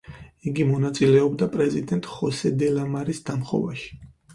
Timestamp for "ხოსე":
2.17-2.55